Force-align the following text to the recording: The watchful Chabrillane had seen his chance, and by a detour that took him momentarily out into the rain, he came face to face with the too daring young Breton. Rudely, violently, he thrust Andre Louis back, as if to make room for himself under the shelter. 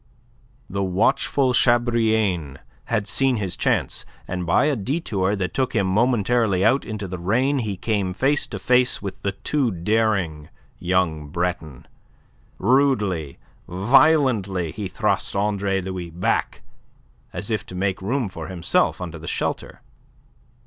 The 0.67 0.81
watchful 0.81 1.53
Chabrillane 1.53 2.57
had 2.85 3.07
seen 3.07 3.35
his 3.37 3.55
chance, 3.55 4.03
and 4.27 4.47
by 4.47 4.65
a 4.65 4.75
detour 4.75 5.35
that 5.35 5.53
took 5.53 5.75
him 5.75 5.85
momentarily 5.85 6.65
out 6.65 6.85
into 6.85 7.07
the 7.07 7.19
rain, 7.19 7.59
he 7.59 7.77
came 7.77 8.11
face 8.15 8.47
to 8.47 8.57
face 8.57 9.03
with 9.03 9.21
the 9.21 9.33
too 9.33 9.69
daring 9.69 10.49
young 10.79 11.27
Breton. 11.27 11.87
Rudely, 12.57 13.37
violently, 13.67 14.71
he 14.71 14.87
thrust 14.87 15.35
Andre 15.35 15.81
Louis 15.81 16.09
back, 16.09 16.63
as 17.31 17.51
if 17.51 17.63
to 17.67 17.75
make 17.75 18.01
room 18.01 18.27
for 18.27 18.47
himself 18.47 19.01
under 19.01 19.19
the 19.19 19.27
shelter. 19.27 19.81